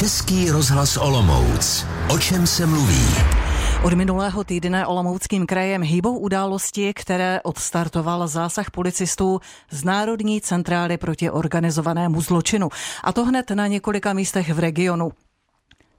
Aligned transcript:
Český 0.00 0.50
rozhlas 0.50 0.96
Olomouc. 0.96 1.86
O 2.10 2.18
čem 2.18 2.46
se 2.46 2.66
mluví? 2.66 3.06
Od 3.84 3.92
minulého 3.92 4.44
týdne 4.44 4.86
Olomouckým 4.86 5.46
krajem 5.46 5.82
hýbou 5.82 6.18
události, 6.18 6.92
které 6.94 7.40
odstartoval 7.42 8.28
zásah 8.28 8.70
policistů 8.70 9.40
z 9.70 9.84
Národní 9.84 10.40
centrály 10.40 10.96
proti 10.96 11.30
organizovanému 11.30 12.20
zločinu. 12.20 12.68
A 13.04 13.12
to 13.12 13.24
hned 13.24 13.50
na 13.50 13.66
několika 13.66 14.12
místech 14.12 14.54
v 14.54 14.58
regionu. 14.58 15.12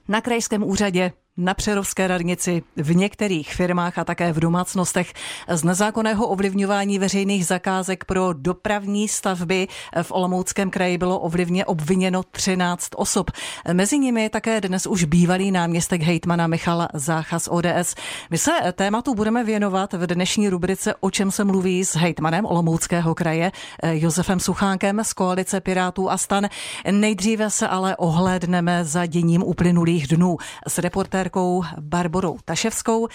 Na 0.07 0.21
krajském 0.21 0.63
úřadě 0.63 1.11
na 1.41 1.53
Přerovské 1.53 2.07
radnici, 2.07 2.63
v 2.75 2.95
některých 2.95 3.53
firmách 3.53 3.97
a 3.97 4.03
také 4.03 4.33
v 4.33 4.39
domácnostech 4.39 5.13
z 5.49 5.63
nezákonného 5.63 6.27
ovlivňování 6.27 6.99
veřejných 6.99 7.45
zakázek 7.45 8.05
pro 8.05 8.33
dopravní 8.33 9.07
stavby 9.07 9.67
v 10.01 10.11
Olomouckém 10.11 10.69
kraji 10.69 10.97
bylo 10.97 11.19
ovlivně 11.19 11.65
obviněno 11.65 12.23
13 12.23 12.87
osob. 12.95 13.31
Mezi 13.73 13.99
nimi 13.99 14.23
je 14.23 14.29
také 14.29 14.61
dnes 14.61 14.87
už 14.87 15.03
bývalý 15.03 15.51
náměstek 15.51 16.01
hejtmana 16.01 16.47
Michal 16.47 16.87
Zácha 16.93 17.39
z 17.39 17.47
ODS. 17.51 17.95
My 18.29 18.37
se 18.37 18.51
tématu 18.73 19.15
budeme 19.15 19.43
věnovat 19.43 19.93
v 19.93 20.07
dnešní 20.07 20.49
rubrice 20.49 20.95
O 20.99 21.11
čem 21.11 21.31
se 21.31 21.43
mluví 21.43 21.85
s 21.85 21.95
hejtmanem 21.95 22.45
Olomouckého 22.45 23.15
kraje 23.15 23.51
Josefem 23.91 24.39
Suchánkem 24.39 25.03
z 25.03 25.13
koalice 25.13 25.61
Pirátů 25.61 26.11
a 26.11 26.17
stan. 26.17 26.49
Nejdříve 26.91 27.49
se 27.49 27.67
ale 27.67 27.95
ohlédneme 27.95 28.85
za 28.85 29.05
děním 29.05 29.43
uplynulých 29.43 30.07
dnů 30.07 30.37
s 30.67 30.77
reportérkou 30.77 31.30
reportérkou 31.31 31.63
Barborou 31.79 32.37
Taševskou. 32.45 33.07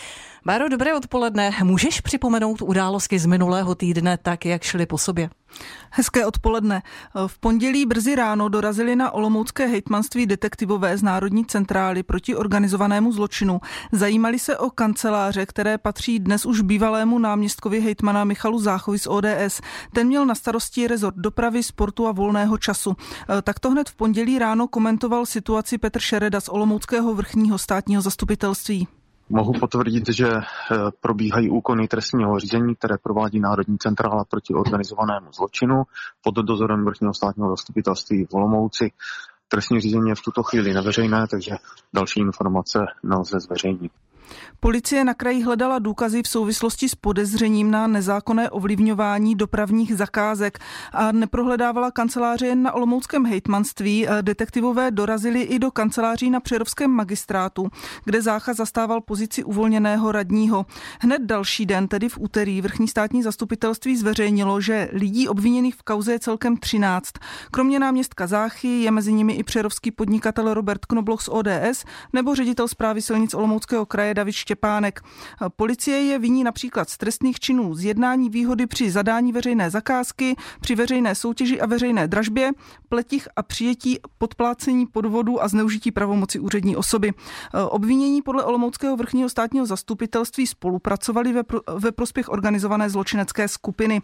Báro, 0.47 0.69
dobré 0.69 0.95
odpoledne. 0.95 1.51
Můžeš 1.63 2.01
připomenout 2.01 2.63
události 2.63 3.19
z 3.19 3.27
minulého 3.27 3.75
týdne 3.75 4.19
tak, 4.19 4.45
jak 4.47 4.63
šly 4.63 4.87
po 4.87 4.99
sobě? 4.99 5.31
Hezké 5.91 6.27
odpoledne. 6.27 6.83
V 7.27 7.39
pondělí 7.39 7.87
brzy 7.87 8.15
ráno 8.15 8.49
dorazili 8.49 8.97
na 8.97 9.11
Olomoucké 9.11 9.67
hejtmanství 9.67 10.27
detektivové 10.27 10.99
z 10.99 11.03
Národní 11.03 11.45
centrály 11.45 12.03
proti 12.03 12.37
organizovanému 12.37 13.13
zločinu. 13.13 13.61
Zajímali 13.93 14.39
se 14.39 14.59
o 14.59 14.71
kanceláře, 14.71 15.47
které 15.47 15.79
patří 15.79 16.19
dnes 16.19 16.47
už 16.47 16.61
bývalému 16.61 17.19
náměstkovi 17.19 17.81
hejtmana 17.81 18.25
Michalu 18.25 18.59
Záchovi 18.59 18.99
z 18.99 19.07
ODS. 19.07 19.61
Ten 19.93 20.07
měl 20.07 20.27
na 20.27 20.35
starosti 20.35 20.87
rezort 20.87 21.17
dopravy, 21.17 21.63
sportu 21.63 22.07
a 22.07 22.13
volného 22.13 22.59
času. 22.59 22.97
Tak 23.43 23.61
to 23.61 23.71
hned 23.71 23.89
v 23.89 23.95
pondělí 23.95 24.39
ráno 24.39 24.69
komentoval 24.69 25.27
situaci 25.27 25.79
Petr 25.79 26.01
Šereda 26.01 26.41
z 26.41 26.49
Olomouckého 26.49 27.15
vrchního 27.15 27.59
státního 27.59 28.03
zastupitelství. 28.03 28.89
Mohu 29.29 29.53
potvrdit, 29.53 30.09
že 30.09 30.29
eh, 30.29 30.43
probíhají 31.01 31.51
úkony 31.51 31.89
trestního 31.89 32.39
řízení, 32.39 32.75
které 32.75 32.99
provádí 33.03 33.41
Národní 33.41 33.79
centrála 33.79 34.25
proti 34.25 34.55
organizovanému 34.55 35.33
zločinu 35.33 35.83
pod 36.23 36.35
dozorem 36.35 36.85
vrchního 36.85 37.15
státního 37.15 37.51
zastupitelství 37.51 38.25
v 38.25 38.35
Olomouci. 38.35 38.93
Trestní 39.49 39.81
řízení 39.81 40.09
je 40.09 40.15
v 40.15 40.23
tuto 40.23 40.43
chvíli 40.43 40.75
neveřejné, 40.75 41.27
takže 41.31 41.57
další 41.95 42.21
informace 42.21 42.79
nelze 43.03 43.41
zveřejnit. 43.41 43.93
Policie 44.61 45.05
na 45.05 45.15
kraji 45.15 45.43
hledala 45.43 45.79
důkazy 45.79 46.23
v 46.23 46.29
souvislosti 46.29 46.89
s 46.89 46.95
podezřením 46.95 47.71
na 47.71 47.87
nezákonné 47.87 48.51
ovlivňování 48.51 49.35
dopravních 49.35 49.97
zakázek 49.97 50.59
a 50.93 51.13
neprohledávala 51.13 51.91
kanceláře 51.91 52.47
jen 52.47 52.63
na 52.63 52.73
Olomouckém 52.73 53.27
hejtmanství. 53.27 54.07
Detektivové 54.23 54.91
dorazili 54.91 55.43
i 55.43 55.59
do 55.59 55.71
kanceláří 55.71 56.31
na 56.31 56.41
Přerovském 56.41 56.91
magistrátu, 56.91 57.69
kde 58.05 58.23
Zácha 58.23 58.55
zastával 58.55 59.01
pozici 59.01 59.45
uvolněného 59.45 60.13
radního. 60.13 60.67
Hned 61.01 61.23
další 61.23 61.67
den, 61.67 61.89
tedy 61.89 62.09
v 62.09 62.19
úterý, 62.19 62.61
vrchní 62.61 62.89
státní 62.89 63.23
zastupitelství 63.23 63.97
zveřejnilo, 63.97 64.61
že 64.61 64.89
lidí 64.93 65.29
obviněných 65.29 65.75
v 65.75 65.83
kauze 65.83 66.13
je 66.13 66.19
celkem 66.19 66.57
13. 66.57 67.11
Kromě 67.51 67.79
náměstka 67.79 68.27
Záchy 68.27 68.69
je 68.69 68.91
mezi 68.91 69.13
nimi 69.13 69.33
i 69.33 69.43
přerovský 69.43 69.91
podnikatel 69.91 70.55
Robert 70.55 70.87
Knobloch 70.87 71.23
z 71.23 71.29
ODS 71.29 71.85
nebo 72.13 72.35
ředitel 72.35 72.69
zprávy 72.69 73.03
silnic 73.03 73.35
Olomouckého 73.35 73.87
kraje 73.87 74.15
David 74.17 74.35
Štěpánek. 74.35 75.01
Policie 75.57 75.97
je 75.97 76.19
viní 76.19 76.45
například 76.45 76.91
z 76.91 76.97
trestných 76.97 77.41
činů 77.41 77.75
zjednání 77.75 78.31
výhody 78.31 78.67
při 78.67 78.91
zadání 78.91 79.33
veřejné 79.33 79.71
zakázky, 79.71 80.37
při 80.61 80.75
veřejné 80.75 81.15
soutěži 81.15 81.61
a 81.61 81.67
veřejné 81.67 82.09
dražbě, 82.09 82.51
pletich 82.89 83.29
a 83.37 83.43
přijetí 83.43 83.99
podplácení 84.19 84.87
podvodu 84.87 85.43
a 85.43 85.49
zneužití 85.49 85.91
pravomoci 85.91 86.39
úřední 86.39 86.77
osoby. 86.77 87.13
Obvinění 87.69 88.23
podle 88.23 88.45
Olomouckého 88.45 88.97
vrchního 88.97 89.29
státního 89.29 89.67
zastupitelství 89.67 90.47
spolupracovali 90.47 91.33
ve, 91.33 91.43
pro, 91.43 91.61
ve 91.79 91.93
prospěch 91.93 92.29
organizované 92.29 92.91
zločinecké 92.91 93.49
skupiny. 93.49 94.03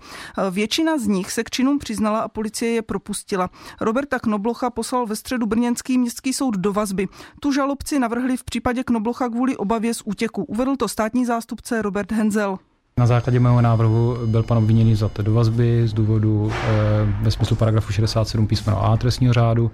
Většina 0.51 0.99
z 0.99 1.07
nich 1.07 1.31
se 1.31 1.45
k 1.45 1.51
činům 1.51 1.79
přiznala 1.79 2.21
a 2.21 2.29
policie 2.29 2.73
je 2.73 2.83
propustila. 2.83 3.51
Roberta 3.81 4.19
Knoblocha 4.19 4.71
poslal 4.71 5.07
ve 5.07 5.17
středu 5.17 5.47
Brněnský 5.47 5.99
městský 5.99 6.33
soud 6.33 6.57
do 6.57 6.73
vazby. 6.73 7.09
Tu 7.41 7.53
žalobci 7.53 7.99
navrhli 7.99 8.37
v 8.37 8.45
případě 8.45 8.85
Knoblocha 8.85 9.29
kvůli 9.29 9.57
obavě 9.57 9.95
z 9.95 10.02
útěku. 10.05 10.45
Uvedl 10.45 10.77
to 10.77 10.89
státní 10.89 11.27
zástupce 11.27 11.83
Robert 11.83 12.13
Henzel. 12.13 12.59
Na 12.99 13.07
základě 13.07 13.41
mého 13.41 13.61
návrhu 13.61 14.17
byl 14.27 14.43
pan 14.43 14.59
obviněný 14.59 14.95
za 14.95 15.11
do 15.23 15.35
vazby 15.35 15.83
z 15.89 15.93
důvodu 15.93 16.53
e, 16.53 17.23
ve 17.23 17.31
smyslu 17.31 17.57
paragrafu 17.57 17.93
67 17.93 18.47
písmeno 18.47 18.85
A 18.85 18.97
trestního 18.97 19.33
řádu 19.33 19.71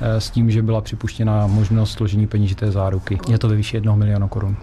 e, 0.00 0.20
s 0.20 0.30
tím, 0.30 0.50
že 0.50 0.62
byla 0.62 0.80
připuštěna 0.80 1.46
možnost 1.46 1.92
složení 1.92 2.26
peněžité 2.26 2.70
záruky. 2.70 3.18
Je 3.28 3.38
to 3.38 3.48
ve 3.48 3.56
výši 3.56 3.76
1 3.76 3.94
milionu 3.94 4.28
korun. 4.28 4.56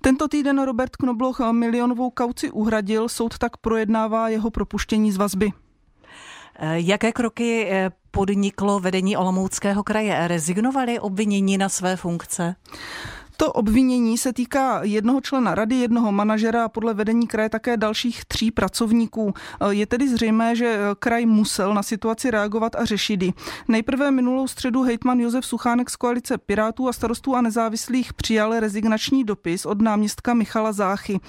Tento 0.00 0.28
týden 0.28 0.62
Robert 0.62 0.96
Knobloch 0.96 1.40
milionovou 1.52 2.10
kauci 2.10 2.50
uhradil, 2.50 3.08
soud 3.08 3.38
tak 3.38 3.56
projednává 3.56 4.28
jeho 4.28 4.50
propuštění 4.50 5.12
z 5.12 5.16
vazby. 5.16 5.52
E, 6.58 6.80
jaké 6.80 7.12
kroky 7.12 7.70
podniklo 8.10 8.80
vedení 8.80 9.16
Olomouckého 9.16 9.82
kraje? 9.82 10.28
Rezignovali 10.28 11.00
obvinění 11.00 11.58
na 11.58 11.68
své 11.68 11.96
funkce? 11.96 12.54
To 13.36 13.52
obvinění 13.52 14.18
se 14.18 14.32
týká 14.32 14.80
jednoho 14.82 15.20
člena 15.20 15.54
rady, 15.54 15.74
jednoho 15.76 16.12
manažera 16.12 16.64
a 16.64 16.68
podle 16.68 16.94
vedení 16.94 17.26
kraje 17.26 17.48
také 17.48 17.76
dalších 17.76 18.24
tří 18.24 18.50
pracovníků. 18.50 19.34
Je 19.70 19.86
tedy 19.86 20.08
zřejmé, 20.08 20.56
že 20.56 20.78
kraj 20.98 21.26
musel 21.26 21.74
na 21.74 21.82
situaci 21.82 22.30
reagovat 22.30 22.76
a 22.76 22.84
řešit 22.84 23.22
ji. 23.22 23.32
Nejprve 23.68 24.10
minulou 24.10 24.48
středu 24.48 24.82
hejtman 24.82 25.20
Josef 25.20 25.46
Suchánek 25.46 25.90
z 25.90 25.96
koalice 25.96 26.38
Pirátů 26.38 26.88
a 26.88 26.92
starostů 26.92 27.36
a 27.36 27.40
nezávislých 27.40 28.12
přijal 28.12 28.60
rezignační 28.60 29.24
dopis 29.24 29.66
od 29.66 29.82
náměstka 29.82 30.34
Michala 30.34 30.72
Záchy. 30.72 31.20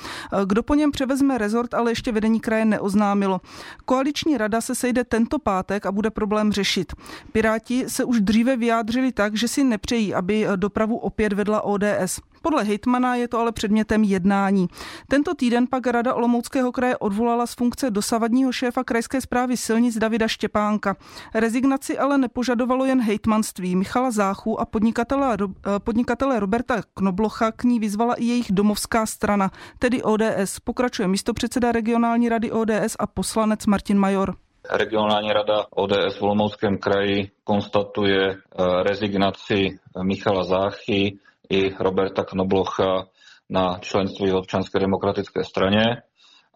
Kdo 0.46 0.64
po 0.64 0.76
něm 0.76 0.92
převezme 0.92 1.38
rezort, 1.38 1.74
ale 1.74 1.92
ještě 1.92 2.12
vedení 2.12 2.40
kraje 2.40 2.66
neoznámilo. 2.66 3.42
Koaliční 3.86 4.38
rada 4.38 4.62
se 4.62 4.76
sejde 4.76 5.04
tento 5.04 5.40
pátek 5.40 5.86
a 5.86 5.92
bude 5.92 6.10
problém 6.10 6.52
řešit. 6.52 6.94
Piráti 7.32 7.84
se 7.88 8.04
už 8.04 8.22
dříve 8.22 8.58
vyjádřili 8.58 9.12
tak, 9.12 9.36
že 9.36 9.48
si 9.48 9.64
nepřejí, 9.64 10.14
aby 10.14 10.48
dopravu 10.56 10.98
opět 10.98 11.34
vedla 11.34 11.62
ODS. 11.62 11.95
ODS. 11.96 12.20
Podle 12.42 12.64
Hitmana 12.64 13.16
je 13.16 13.28
to 13.28 13.40
ale 13.40 13.52
předmětem 13.52 14.04
jednání. 14.04 14.68
Tento 15.08 15.36
týden 15.36 15.68
pak 15.68 15.88
Rada 15.88 16.14
Olomouckého 16.14 16.72
kraje 16.72 16.98
odvolala 16.98 17.48
z 17.48 17.56
funkce 17.56 17.92
dosavadního 17.92 18.52
šéfa 18.52 18.84
krajské 18.84 19.22
zprávy 19.22 19.58
silnic 19.58 19.98
Davida 19.98 20.28
Štěpánka. 20.28 20.96
Rezignaci 21.34 21.98
ale 21.98 22.18
nepožadovalo 22.18 22.86
jen 22.86 23.02
hejtmanství. 23.02 23.76
Michala 23.76 24.12
Záchu 24.12 24.60
a 24.60 24.66
podnikatele, 24.66 25.38
podnikatele 25.84 26.40
Roberta 26.40 26.82
Knoblocha 26.94 27.52
k 27.52 27.64
ní 27.64 27.80
vyzvala 27.80 28.14
i 28.14 28.24
jejich 28.26 28.52
domovská 28.52 29.06
strana, 29.06 29.52
tedy 29.80 30.04
ODS. 30.04 30.60
Pokračuje 30.64 31.08
místopředseda 31.08 31.72
regionální 31.72 32.30
rady 32.30 32.52
ODS 32.52 32.96
a 33.00 33.08
poslanec 33.08 33.66
Martin 33.66 33.98
Major. 33.98 34.36
Regionální 34.72 35.34
rada 35.34 35.66
ODS 35.76 36.18
v 36.20 36.22
Olomouckém 36.22 36.78
kraji 36.78 37.32
konstatuje 37.44 38.30
eh, 38.30 38.84
rezignaci 38.84 39.80
Michala 40.04 40.44
Záchy 40.44 41.18
i 41.50 41.70
Roberta 41.80 42.24
Knoblocha 42.24 43.08
na 43.50 43.80
členství 43.80 44.32
v 44.32 44.36
občanské 44.36 44.80
demokratické 44.80 45.44
straně 45.44 45.84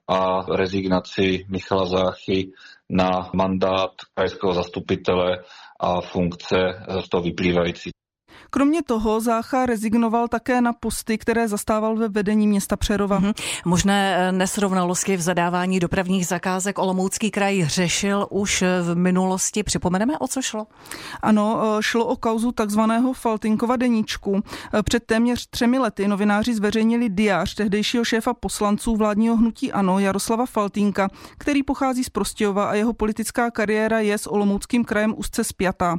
a 0.08 0.42
rezignaci 0.56 1.46
Michala 1.50 1.86
Záchy 1.86 2.52
na 2.90 3.30
mandát 3.34 3.92
krajského 4.14 4.54
zastupitele 4.54 5.44
a 5.80 6.02
funkce 6.02 6.58
z 7.06 7.10
toho 7.10 7.24
vyplývající. 7.24 7.90
Kromě 8.50 8.84
toho 8.84 9.22
Zácha 9.22 9.66
rezignoval 9.66 10.28
také 10.28 10.62
na 10.62 10.74
posty, 10.74 11.18
které 11.18 11.48
zastával 11.48 11.96
ve 11.96 12.10
vedení 12.10 12.48
města 12.48 12.78
Přerova. 12.78 13.20
Mm-hmm. 13.20 13.34
Možné 13.66 14.16
eh, 14.18 14.32
nesrovnalosti 14.32 15.18
v 15.18 15.22
zadávání 15.22 15.80
dopravních 15.80 16.28
zakázek 16.28 16.80
Olomoucký 16.80 17.32
kraj 17.32 17.66
řešil 17.68 18.28
už 18.30 18.64
v 18.82 18.96
minulosti. 18.96 19.64
Připomeneme, 19.64 20.18
o 20.18 20.28
co 20.28 20.42
šlo? 20.42 20.68
Ano, 21.22 21.62
eh, 21.64 21.84
šlo 21.84 22.06
o 22.06 22.16
kauzu 22.16 22.52
takzvaného 22.52 23.14
Faltinkova 23.14 23.76
deníčku. 23.76 24.44
Eh, 24.74 24.84
před 24.84 25.04
téměř 25.06 25.48
třemi 25.50 25.80
lety 25.80 26.08
novináři 26.08 26.54
zveřejnili 26.54 27.10
diář 27.10 27.56
tehdejšího 27.56 28.06
šéfa 28.06 28.34
poslanců 28.34 28.96
vládního 28.96 29.36
hnutí 29.36 29.72
ANO 29.72 30.00
Jaroslava 30.00 30.46
Faltinka, 30.46 31.10
který 31.38 31.64
pochází 31.64 32.04
z 32.04 32.10
Prostějova 32.10 32.70
a 32.70 32.74
jeho 32.74 32.94
politická 32.94 33.52
kariéra 33.52 34.00
je 34.00 34.18
s 34.18 34.28
Olomouckým 34.28 34.86
krajem 34.86 35.14
úzce 35.18 35.44
spjatá. 35.44 35.98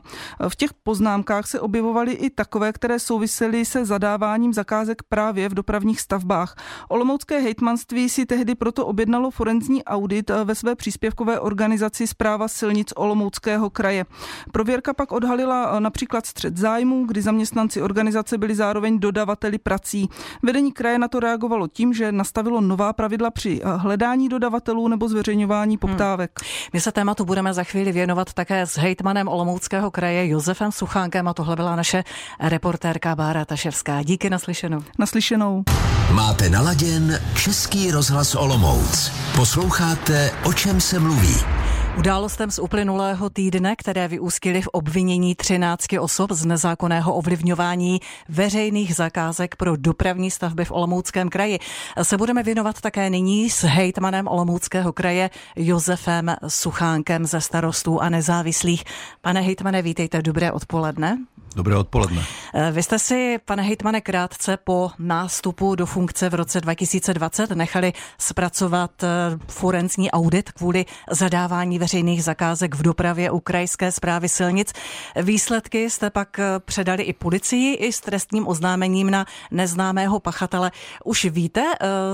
V 0.48 0.56
těch 0.56 0.74
poznámkách 0.74 1.46
se 1.46 1.60
objevovaly 1.60 2.12
i 2.12 2.30
takové, 2.40 2.72
které 2.72 2.98
souvisely 2.98 3.64
se 3.64 3.84
zadáváním 3.84 4.52
zakázek 4.52 5.02
právě 5.02 5.48
v 5.48 5.54
dopravních 5.54 6.00
stavbách. 6.00 6.56
Olomoucké 6.88 7.40
hejtmanství 7.40 8.08
si 8.08 8.26
tehdy 8.26 8.54
proto 8.54 8.86
objednalo 8.86 9.30
forenzní 9.30 9.84
audit 9.84 10.30
ve 10.44 10.54
své 10.54 10.74
příspěvkové 10.74 11.40
organizaci 11.40 12.06
Zpráva 12.06 12.48
silnic 12.48 12.92
Olomouckého 12.96 13.70
kraje. 13.70 14.04
Prověrka 14.52 14.94
pak 14.94 15.12
odhalila 15.12 15.80
například 15.80 16.26
střed 16.26 16.56
zájmů, 16.56 17.04
kdy 17.06 17.22
zaměstnanci 17.22 17.82
organizace 17.82 18.38
byli 18.38 18.54
zároveň 18.54 18.98
dodavateli 19.00 19.58
prací. 19.58 20.08
Vedení 20.42 20.72
kraje 20.72 20.98
na 20.98 21.08
to 21.08 21.20
reagovalo 21.20 21.68
tím, 21.68 21.92
že 21.92 22.12
nastavilo 22.12 22.60
nová 22.60 22.92
pravidla 22.92 23.30
při 23.30 23.60
hledání 23.64 24.28
dodavatelů 24.28 24.88
nebo 24.88 25.08
zveřejňování 25.08 25.74
hmm. 25.74 25.78
poptávek. 25.78 26.30
Hmm. 26.40 26.70
My 26.72 26.80
se 26.80 26.92
tématu 26.92 27.24
budeme 27.24 27.54
za 27.54 27.64
chvíli 27.64 27.92
věnovat 27.92 28.32
také 28.32 28.66
s 28.66 28.78
hejtmanem 28.78 29.28
Olomouckého 29.28 29.90
kraje 29.90 30.28
Josefem 30.28 30.72
Suchánkem 30.72 31.28
a 31.28 31.34
tohle 31.34 31.56
byla 31.56 31.76
naše 31.76 32.04
reportérka 32.40 33.16
Bára 33.16 33.44
Taševská. 33.44 34.02
Díky 34.02 34.30
naslyšenou. 34.30 34.82
Naslyšenou. 34.98 35.64
Máte 36.12 36.48
naladěn 36.48 37.20
Český 37.36 37.90
rozhlas 37.90 38.34
Olomouc. 38.34 39.12
Posloucháte, 39.36 40.30
o 40.44 40.52
čem 40.52 40.80
se 40.80 40.98
mluví. 40.98 41.59
Událostem 41.98 42.50
z 42.50 42.58
uplynulého 42.58 43.30
týdne, 43.30 43.76
které 43.76 44.08
vyústily 44.08 44.62
v 44.62 44.68
obvinění 44.68 45.34
13 45.34 45.86
osob 46.00 46.30
z 46.32 46.44
nezákonného 46.44 47.14
ovlivňování 47.14 48.00
veřejných 48.28 48.94
zakázek 48.94 49.56
pro 49.56 49.76
dopravní 49.76 50.30
stavby 50.30 50.64
v 50.64 50.70
Olomouckém 50.70 51.28
kraji, 51.28 51.58
se 52.02 52.16
budeme 52.16 52.42
věnovat 52.42 52.80
také 52.80 53.10
nyní 53.10 53.50
s 53.50 53.62
hejtmanem 53.62 54.28
Olomouckého 54.28 54.92
kraje 54.92 55.30
Josefem 55.56 56.36
Suchánkem 56.48 57.26
ze 57.26 57.40
starostů 57.40 58.00
a 58.00 58.08
nezávislých. 58.08 58.84
Pane 59.20 59.40
hejtmane, 59.40 59.82
vítejte, 59.82 60.22
dobré 60.22 60.52
odpoledne. 60.52 61.18
Dobré 61.56 61.76
odpoledne. 61.76 62.22
Eh, 62.54 62.72
vy 62.72 62.82
jste 62.82 62.98
si, 62.98 63.38
pane 63.44 63.62
hejtmane, 63.62 64.00
krátce 64.00 64.56
po 64.56 64.90
nástupu 64.98 65.74
do 65.74 65.86
funkce 65.86 66.28
v 66.28 66.34
roce 66.34 66.60
2020 66.60 67.50
nechali 67.50 67.92
zpracovat 68.18 69.02
eh, 69.02 69.08
forenzní 69.48 70.10
audit 70.10 70.52
kvůli 70.52 70.84
zadávání 71.10 71.78
veřejných 71.80 72.24
zakázek 72.24 72.74
v 72.74 72.82
dopravě 72.82 73.30
u 73.30 73.40
krajské 73.40 73.92
zprávy 73.92 74.28
silnic. 74.28 74.72
Výsledky 75.16 75.90
jste 75.90 76.10
pak 76.10 76.38
eh, 76.38 76.44
předali 76.64 77.02
i 77.02 77.12
policii 77.12 77.74
i 77.74 77.92
s 77.92 78.00
trestním 78.00 78.48
oznámením 78.48 79.10
na 79.10 79.26
neznámého 79.50 80.20
pachatele. 80.20 80.70
Už 81.04 81.24
víte, 81.24 81.64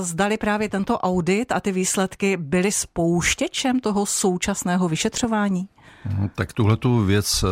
zdali 0.01 0.37
právě 0.37 0.69
tento 0.69 0.99
audit 0.99 1.53
a 1.53 1.61
ty 1.61 1.73
výsledky 1.73 2.37
byly 2.37 2.73
spouštěčem 2.73 3.81
toho 3.81 4.07
současného 4.07 4.89
vyšetřování? 4.89 5.69
Mhm, 6.05 6.29
tak 6.35 6.53
tuhle 6.53 6.77
tu 6.77 7.05
věc 7.05 7.45
eh, 7.45 7.49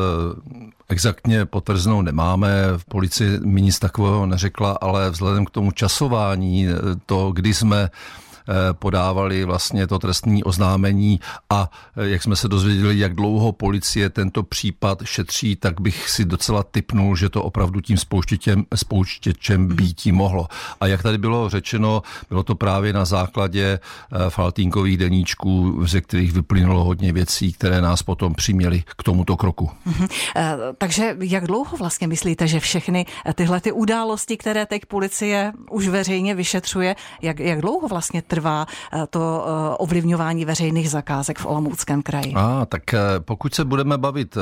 exaktně 0.88 1.46
potvrzenou 1.46 2.02
nemáme. 2.02 2.50
V 2.76 2.84
policii 2.84 3.40
mi 3.40 3.62
nic 3.62 3.78
takového 3.78 4.26
neřekla, 4.26 4.78
ale 4.80 5.10
vzhledem 5.10 5.44
k 5.44 5.50
tomu 5.50 5.70
časování, 5.70 6.68
eh, 6.68 6.72
to, 7.06 7.32
kdy 7.32 7.54
jsme 7.54 7.78
Eh, 7.84 7.90
podávali 8.72 9.44
vlastně 9.44 9.86
to 9.86 9.98
trestní 9.98 10.44
oznámení 10.44 11.20
a 11.50 11.70
eh, 11.96 12.08
jak 12.08 12.22
jsme 12.22 12.36
se 12.36 12.48
dozvěděli, 12.48 12.98
jak 12.98 13.14
dlouho 13.14 13.52
policie 13.52 14.10
tento 14.10 14.42
případ 14.42 15.02
šetří, 15.04 15.56
tak 15.56 15.80
bych 15.80 16.10
si 16.10 16.24
docela 16.24 16.62
typnul, 16.62 17.16
že 17.16 17.28
to 17.28 17.42
opravdu 17.42 17.80
tím 17.80 17.96
spouštěčem, 17.96 18.64
spouštěčem 18.74 19.60
mhm. 19.60 19.76
býtí 19.76 20.12
mohlo. 20.12 20.48
A 20.80 20.86
jak 20.86 21.02
tady 21.02 21.18
bylo 21.18 21.48
řečeno, 21.48 22.02
bylo 22.28 22.42
to 22.42 22.54
právě 22.54 22.92
na 22.92 23.04
základě 23.04 23.78
eh, 23.78 24.30
faltínkových 24.30 24.98
deníčků, 24.98 25.86
ze 25.86 26.00
kterých 26.00 26.32
vyplynulo 26.32 26.84
hodně 26.84 27.12
věcí, 27.12 27.52
které 27.52 27.80
nás 27.80 28.02
potom 28.02 28.34
přiměly 28.34 28.82
k 28.96 29.02
tomuto 29.02 29.36
kroku. 29.36 29.70
Mhm. 29.84 30.06
Takže 30.78 31.16
jak 31.20 31.46
dlouho 31.46 31.76
vlastně 31.76 32.06
myslíte, 32.06 32.48
že 32.48 32.60
všechny 32.60 33.06
tyhle 33.34 33.60
ty 33.60 33.72
události, 33.72 34.36
které 34.36 34.66
teď 34.66 34.86
policie 34.86 35.52
už 35.70 35.88
veřejně 35.88 36.34
vyšetřuje, 36.34 36.96
jak, 37.22 37.40
jak 37.40 37.60
dlouho 37.60 37.88
vlastně 37.88 38.22
trvá 38.34 38.66
eh, 38.66 39.06
to 39.10 39.46
eh, 39.46 39.76
ovlivňování 39.78 40.44
veřejných 40.44 40.90
zakázek 40.90 41.38
v 41.38 41.46
Olomouckém 41.46 42.02
kraji? 42.02 42.34
A, 42.34 42.66
tak 42.66 42.94
eh, 42.94 42.98
pokud 43.20 43.54
se 43.54 43.64
budeme 43.64 43.98
bavit 43.98 44.36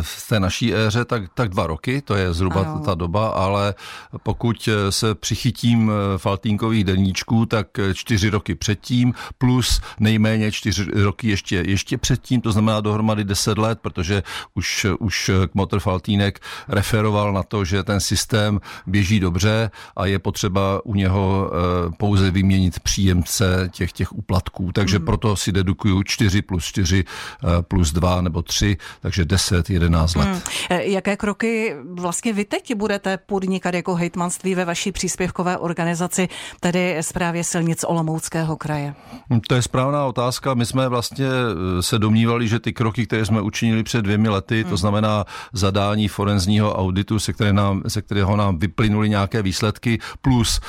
v 0.00 0.28
té 0.28 0.40
naší 0.40 0.74
éře, 0.74 1.04
tak, 1.04 1.22
tak 1.34 1.48
dva 1.48 1.66
roky, 1.66 2.02
to 2.02 2.14
je 2.14 2.32
zhruba 2.32 2.60
ano. 2.60 2.80
ta 2.80 2.94
doba, 2.94 3.28
ale 3.28 3.74
pokud 4.22 4.68
se 4.90 5.14
přichytím 5.14 5.92
faltínkových 6.16 6.84
deníčků, 6.84 7.46
tak 7.46 7.66
čtyři 7.94 8.30
roky 8.30 8.54
předtím, 8.54 9.14
plus 9.38 9.80
nejméně 10.00 10.52
čtyři 10.52 10.84
roky 11.02 11.28
ještě, 11.28 11.62
ještě 11.66 11.98
předtím, 11.98 12.40
to 12.40 12.52
znamená 12.52 12.80
dohromady 12.80 13.24
deset 13.24 13.58
let, 13.58 13.78
protože 13.82 14.22
už, 14.54 14.86
už 14.98 15.30
Kmotr 15.52 15.80
Faltínek 15.80 16.40
referoval 16.68 17.32
na 17.32 17.42
to, 17.42 17.64
že 17.64 17.82
ten 17.82 18.00
systém 18.00 18.60
běží 18.86 19.20
dobře 19.20 19.70
a 19.96 20.06
je 20.06 20.18
potřeba 20.18 20.80
u 20.84 20.94
něho 20.94 21.50
pouze 21.98 22.30
vyměnit 22.30 22.80
příjemce 22.94 23.68
těch, 23.72 23.92
těch 23.92 24.12
úplatků. 24.12 24.72
Takže 24.72 24.98
mm. 24.98 25.04
proto 25.04 25.36
si 25.36 25.52
dedukuju 25.52 26.02
4 26.02 26.42
plus 26.42 26.64
4 26.64 27.04
eh, 27.04 27.62
plus 27.62 27.92
2 27.92 28.20
nebo 28.20 28.42
3, 28.42 28.76
takže 29.00 29.24
10, 29.24 29.70
11 29.70 30.14
let. 30.14 30.28
Mm. 30.28 30.40
Jaké 30.80 31.16
kroky 31.16 31.76
vlastně 31.94 32.32
vy 32.32 32.44
teď 32.44 32.74
budete 32.74 33.16
podnikat 33.16 33.74
jako 33.74 33.94
hejtmanství 33.94 34.54
ve 34.54 34.64
vaší 34.64 34.92
příspěvkové 34.92 35.58
organizaci, 35.58 36.28
tedy 36.60 36.96
zprávě 37.00 37.44
silnic 37.44 37.84
Olomouckého 37.84 38.56
kraje? 38.56 38.94
Hm, 39.30 39.40
to 39.48 39.54
je 39.54 39.62
správná 39.62 40.06
otázka. 40.06 40.54
My 40.54 40.66
jsme 40.66 40.88
vlastně 40.88 41.26
eh, 41.26 41.82
se 41.82 41.98
domnívali, 41.98 42.48
že 42.48 42.60
ty 42.60 42.72
kroky, 42.72 43.06
které 43.06 43.26
jsme 43.26 43.40
učinili 43.40 43.82
před 43.82 44.02
dvěmi 44.02 44.28
lety, 44.28 44.56
mm. 44.56 44.62
to 44.62 44.68
hmm. 44.68 44.76
znamená 44.76 45.24
zadání 45.52 46.08
forenzního 46.08 46.74
auditu, 46.74 47.18
se, 47.18 47.32
které 47.32 47.52
nám, 47.52 47.82
se 47.88 48.02
kterého 48.02 48.36
nám 48.36 48.58
vyplynuly 48.58 49.08
nějaké 49.08 49.42
výsledky, 49.42 49.98
plus 50.22 50.60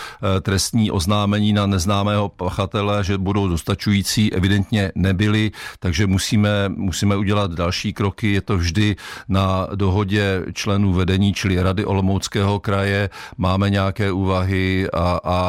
trestní 0.41 0.91
oznámení 0.91 1.53
na 1.53 1.65
neznámé 1.65 2.14
samého 2.15 2.29
pachatele, 2.29 3.03
že 3.03 3.17
budou 3.17 3.47
dostačující, 3.47 4.33
evidentně 4.33 4.91
nebyly, 4.95 5.51
takže 5.79 6.07
musíme, 6.07 6.69
musíme 6.69 7.15
udělat 7.17 7.51
další 7.51 7.93
kroky. 7.93 8.31
Je 8.33 8.41
to 8.41 8.57
vždy 8.57 8.95
na 9.27 9.67
dohodě 9.75 10.45
členů 10.53 10.93
vedení, 10.93 11.33
čili 11.33 11.61
Rady 11.63 11.85
Olomouckého 11.85 12.59
kraje. 12.59 13.09
Máme 13.37 13.69
nějaké 13.69 14.11
úvahy 14.11 14.87
a, 14.93 15.19
a 15.23 15.39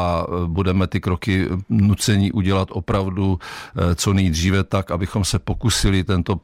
budeme 0.46 0.86
ty 0.86 1.00
kroky 1.00 1.48
nuceni 1.68 2.32
udělat 2.32 2.68
opravdu 2.72 3.38
eh, 3.38 3.94
co 3.94 4.12
nejdříve 4.12 4.64
tak, 4.64 4.90
abychom 4.90 5.24
se 5.24 5.38
pokusili 5.38 6.04
tento 6.04 6.40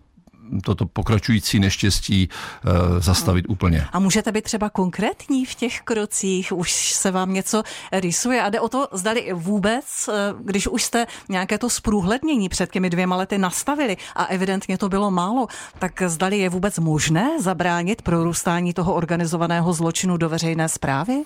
toto 0.65 0.87
pokračující 0.87 1.61
neštěstí 1.61 2.29
uh, 2.29 2.73
zastavit 2.99 3.47
hmm. 3.47 3.53
úplně. 3.53 3.87
A 3.93 3.99
můžete 3.99 4.33
být 4.33 4.45
třeba 4.45 4.71
konkrétní 4.71 5.47
v 5.47 5.55
těch 5.55 5.81
krocích? 5.81 6.53
Už 6.53 6.93
se 6.93 7.11
vám 7.11 7.33
něco 7.33 7.63
rysuje 7.93 8.43
a 8.43 8.51
jde 8.51 8.61
o 8.61 8.69
to, 8.69 8.89
zdali 8.93 9.33
vůbec, 9.35 10.09
eh, 10.09 10.35
když 10.45 10.67
už 10.67 10.83
jste 10.83 11.07
nějaké 11.29 11.59
to 11.59 11.71
zprůhlednění 11.71 12.49
před 12.49 12.71
těmi 12.71 12.91
dvěma 12.91 13.17
lety 13.17 13.39
nastavili 13.39 13.97
a 14.17 14.25
evidentně 14.25 14.79
to 14.79 14.89
bylo 14.89 15.11
málo, 15.11 15.47
tak 15.79 16.03
zdali 16.07 16.39
je 16.39 16.49
vůbec 16.49 16.79
možné 16.79 17.31
zabránit 17.41 18.03
prorůstání 18.03 18.73
toho 18.73 18.95
organizovaného 18.95 19.73
zločinu 19.73 20.17
do 20.17 20.29
veřejné 20.29 20.69
zprávy? 20.69 21.23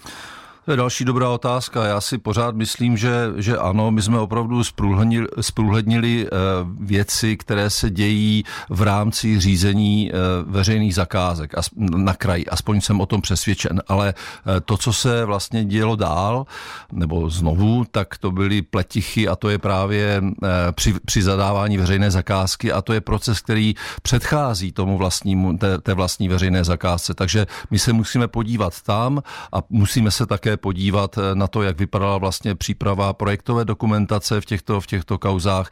To 0.66 0.73
je 0.73 0.76
další 0.76 1.04
dobrá 1.04 1.30
otázka. 1.30 1.85
Já 1.85 2.00
si 2.00 2.18
pořád 2.18 2.54
myslím, 2.54 2.96
že, 2.96 3.32
že 3.37 3.56
ano, 3.56 3.90
my 3.90 4.02
jsme 4.02 4.18
opravdu 4.18 4.64
zprůhlednili, 4.64 5.26
zprůhlednili 5.40 6.26
eh, 6.26 6.30
věci, 6.80 7.37
které 7.37 7.70
se 7.70 7.90
dějí 7.90 8.44
v 8.68 8.82
rámci 8.82 9.40
řízení 9.40 10.11
eh, 10.11 10.14
veřejných 10.46 10.94
zakázek 10.94 11.54
na 11.76 12.14
kraji. 12.14 12.46
Aspoň 12.46 12.80
jsem 12.80 13.00
o 13.00 13.06
tom 13.06 13.20
přesvědčen. 13.20 13.82
Ale 13.88 14.14
eh, 14.14 14.61
to, 14.61 14.76
co 14.76 14.92
se 14.92 15.25
vlastně 15.25 15.64
dělo 15.64 15.96
dál, 15.96 16.46
nebo 16.92 17.30
znovu, 17.30 17.85
tak 17.90 18.18
to 18.18 18.30
byly 18.30 18.62
pletichy 18.62 19.28
a 19.28 19.37
to 19.37 19.49
je 19.49 19.58
právě 19.58 20.23
při, 20.73 20.94
při 21.04 21.23
zadávání 21.23 21.78
veřejné 21.78 22.11
zakázky 22.11 22.73
a 22.73 22.82
to 22.82 22.92
je 22.92 23.00
proces, 23.00 23.40
který 23.40 23.75
předchází 24.02 24.73
tomu 24.73 24.99
vlastnímu, 24.99 25.58
té, 25.58 25.78
té 25.78 25.94
vlastní 25.94 26.28
veřejné 26.28 26.64
zakázce. 26.64 27.14
Takže 27.14 27.46
my 27.70 27.78
se 27.78 27.92
musíme 27.92 28.28
podívat 28.28 28.82
tam 28.82 29.23
a 29.52 29.58
musíme 29.70 30.11
se 30.11 30.26
také 30.26 30.55
podívat 30.56 31.18
eh, 31.18 31.34
na 31.34 31.46
to, 31.46 31.62
jak 31.62 31.78
vypadala 31.78 32.18
vlastně 32.18 32.54
příprava 32.54 33.12
projektové 33.12 33.64
dokumentace 33.64 34.40
v 34.40 34.44
těchto, 34.44 34.80
v 34.80 34.86
těchto 34.86 35.18
kauzách 35.18 35.70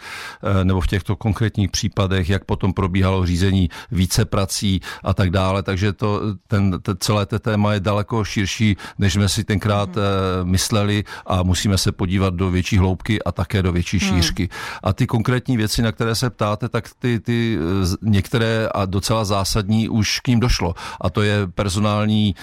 eh, 0.60 0.64
nebo 0.64 0.80
v 0.80 0.86
těchto 0.86 1.16
konkrétních 1.16 1.70
případech, 1.70 2.28
jak 2.28 2.44
potom 2.44 2.72
probíhalo 2.72 3.26
řízení 3.26 3.70
více 3.90 4.24
prací 4.24 4.80
a 5.04 5.14
tak 5.14 5.30
dále. 5.30 5.62
Takže 5.62 5.92
to, 5.92 6.20
ten, 6.48 6.80
ten, 6.82 6.96
celé 7.00 7.26
to 7.26 7.38
téma 7.38 7.72
je 7.72 7.80
daleko 7.80 8.24
širší, 8.24 8.76
než 8.98 9.12
jsme 9.12 9.28
si 9.28 9.44
tenkrát 9.44 9.96
hmm. 9.96 10.50
mysleli 10.50 11.04
a 11.26 11.42
musíme 11.42 11.78
se 11.78 11.92
podívat 11.92 12.34
do 12.34 12.50
větší 12.50 12.78
hloubky 12.78 13.22
a 13.22 13.32
také 13.32 13.62
do 13.62 13.72
větší 13.72 13.98
hmm. 13.98 14.08
šířky. 14.08 14.48
A 14.82 14.92
ty 14.92 15.06
konkrétní 15.06 15.56
věci, 15.56 15.82
na 15.82 15.92
které 15.92 16.14
se 16.14 16.30
ptáte, 16.30 16.68
tak 16.68 16.88
ty, 16.98 17.20
ty 17.20 17.58
některé 18.02 18.68
a 18.74 18.84
docela 18.84 19.24
zásadní 19.24 19.88
už 19.88 20.20
k 20.20 20.28
ním 20.28 20.40
došlo. 20.40 20.74
A 21.00 21.10
to 21.10 21.22
je 21.22 21.46
personální 21.46 22.34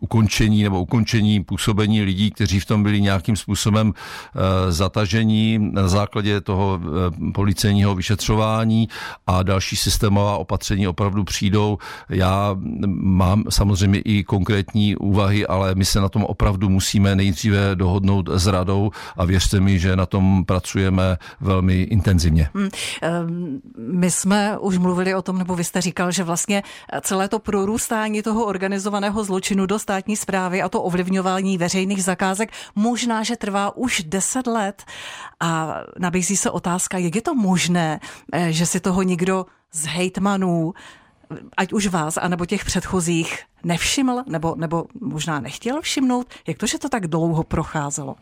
ukončení 0.00 0.62
nebo 0.62 0.80
ukončení 0.82 1.44
působení 1.54 2.02
lidí, 2.02 2.30
kteří 2.34 2.60
v 2.60 2.66
tom 2.66 2.82
byli 2.82 3.00
nějakým 3.00 3.36
způsobem 3.36 3.94
zatažení 4.68 5.58
na 5.58 5.88
základě 5.88 6.40
toho 6.40 6.80
policejního 7.34 7.94
vyšetřování 7.94 8.88
a 9.26 9.42
další 9.42 9.76
systémová 9.76 10.36
opatření 10.36 10.88
opravdu 10.88 11.24
přijdou. 11.24 11.78
Já 12.10 12.58
mám 12.98 13.44
samozřejmě 13.46 14.00
i 14.00 14.24
konkrétní 14.24 14.96
úvahy, 14.96 15.46
ale 15.46 15.74
my 15.78 15.84
se 15.84 16.00
na 16.00 16.08
tom 16.08 16.24
opravdu 16.24 16.66
musíme 16.68 17.14
nejdříve 17.14 17.78
dohodnout 17.78 18.28
s 18.34 18.46
radou 18.46 18.90
a 19.16 19.22
věřte 19.24 19.60
mi, 19.60 19.78
že 19.78 19.96
na 19.96 20.06
tom 20.06 20.42
pracujeme 20.44 21.16
velmi 21.40 21.82
intenzivně. 21.82 22.48
Hmm. 22.54 22.68
Ehm, 23.02 23.60
my 23.78 24.10
jsme 24.10 24.58
už 24.58 24.78
mluvili 24.78 25.14
o 25.14 25.22
tom, 25.22 25.38
nebo 25.38 25.54
vy 25.54 25.64
jste 25.64 25.80
říkal, 25.80 26.10
že 26.10 26.26
vlastně 26.26 26.62
celé 27.00 27.28
to 27.28 27.38
prorůstání 27.38 28.22
toho 28.22 28.44
organizovaného 28.44 29.24
zločinu 29.24 29.66
do 29.66 29.78
státní 29.78 30.16
zprávy 30.16 30.62
a 30.62 30.68
to 30.68 30.82
ovlivňování 30.82 31.43
veřejných 31.58 32.04
zakázek 32.04 32.52
možná, 32.74 33.22
že 33.22 33.36
trvá 33.36 33.76
už 33.76 34.02
deset 34.06 34.46
let 34.46 34.84
a 35.40 35.80
nabízí 35.98 36.36
se 36.36 36.50
otázka, 36.50 36.98
jak 36.98 37.14
je 37.14 37.22
to 37.22 37.34
možné, 37.34 38.00
eh, 38.32 38.52
že 38.52 38.66
si 38.66 38.80
toho 38.80 39.02
nikdo 39.02 39.46
z 39.72 39.86
hejtmanů 39.86 40.74
ať 41.56 41.72
už 41.72 41.86
vás, 41.86 42.16
anebo 42.16 42.46
těch 42.46 42.64
předchozích 42.64 43.42
nevšiml, 43.64 44.22
nebo, 44.26 44.54
nebo 44.58 44.86
možná 45.00 45.40
nechtěl 45.40 45.80
všimnout? 45.80 46.26
Jak 46.46 46.58
to, 46.58 46.66
že 46.66 46.78
to 46.78 46.88
tak 46.88 47.06
dlouho 47.06 47.44
procházelo 47.44 48.16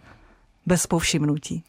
bez 0.66 0.86
povšimnutí? 0.86 1.64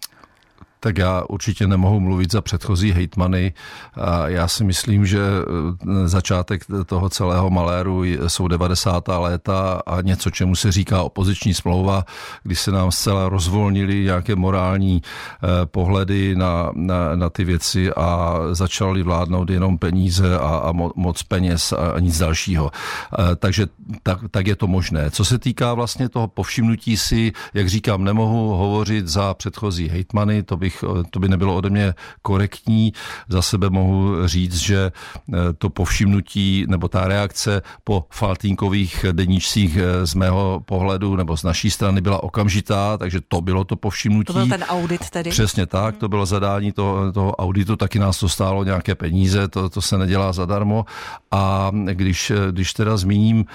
Tak 0.83 0.97
já 0.97 1.23
určitě 1.29 1.67
nemohu 1.67 1.99
mluvit 1.99 2.31
za 2.31 2.41
předchozí 2.41 2.91
hejtmany. 2.91 3.53
A 3.93 4.27
já 4.27 4.47
si 4.47 4.63
myslím, 4.63 5.05
že 5.05 5.19
e, 5.19 6.07
začátek 6.07 6.65
toho 6.85 7.09
celého 7.09 7.49
maléru 7.49 8.03
jsou 8.03 8.47
90. 8.47 9.07
léta 9.07 9.81
a 9.87 10.01
něco, 10.01 10.29
čemu 10.29 10.55
se 10.55 10.71
říká 10.71 11.03
opoziční 11.03 11.53
smlouva, 11.53 12.05
kdy 12.43 12.55
se 12.55 12.71
nám 12.71 12.91
zcela 12.91 13.29
rozvolnili 13.29 14.03
nějaké 14.03 14.35
morální 14.35 15.01
e, 15.01 15.65
pohledy 15.65 16.35
na, 16.35 16.71
na, 16.75 17.15
na 17.15 17.29
ty 17.29 17.43
věci 17.43 17.93
a 17.93 18.39
začaly 18.51 19.03
vládnout 19.03 19.49
jenom 19.49 19.77
peníze 19.77 20.39
a, 20.39 20.47
a 20.47 20.71
moc 20.95 21.23
peněz 21.23 21.73
a 21.73 21.99
nic 21.99 22.17
dalšího. 22.17 22.71
E, 22.71 23.35
takže 23.35 23.67
tak, 24.03 24.19
tak 24.31 24.47
je 24.47 24.55
to 24.55 24.67
možné. 24.67 25.11
Co 25.11 25.25
se 25.25 25.39
týká 25.39 25.73
vlastně 25.73 26.09
toho 26.09 26.27
povšimnutí 26.27 26.97
si, 26.97 27.31
jak 27.53 27.69
říkám, 27.69 28.03
nemohu 28.03 28.55
hovořit 28.55 29.07
za 29.07 29.33
předchozí 29.33 29.87
hejtmany, 29.89 30.43
to 30.43 30.57
bych 30.57 30.72
bych, 30.73 30.83
eh, 30.83 31.03
to 31.09 31.19
by 31.19 31.29
nebylo 31.29 31.55
ode 31.55 31.69
mě 31.69 31.93
korektní. 32.21 32.93
Za 33.29 33.41
sebe 33.41 33.69
mohu 33.69 34.27
říct, 34.27 34.57
že 34.57 34.91
eh, 34.91 35.33
to 35.57 35.69
povšimnutí 35.69 36.65
nebo 36.67 36.87
ta 36.87 37.07
reakce 37.07 37.61
po 37.83 38.05
Faltínkových 38.09 39.05
deníčcích 39.11 39.77
eh, 39.77 40.05
z 40.05 40.13
mého 40.15 40.61
pohledu 40.65 41.15
nebo 41.15 41.37
z 41.37 41.43
naší 41.43 41.71
strany 41.71 42.01
byla 42.01 42.23
okamžitá, 42.23 42.97
takže 42.97 43.21
to 43.27 43.41
bylo 43.41 43.63
to 43.63 43.75
povšimnutí. 43.75 44.25
To 44.25 44.33
byl 44.33 44.47
ten 44.47 44.63
audit 44.63 45.09
tedy. 45.09 45.29
Přesně 45.29 45.65
tak, 45.65 45.97
to 45.97 46.09
bylo 46.09 46.25
zadání 46.25 46.71
toho, 46.71 47.11
toho 47.11 47.35
auditu, 47.35 47.75
taky 47.75 47.99
nás 47.99 48.19
to 48.19 48.29
stálo 48.29 48.63
nějaké 48.63 48.95
peníze, 48.95 49.47
to, 49.47 49.69
to 49.69 49.81
se 49.81 49.97
nedělá 49.97 50.33
zadarmo. 50.33 50.85
A 51.31 51.71
když, 51.93 52.31
když 52.51 52.73
teda 52.73 52.97
zmíním 52.97 53.45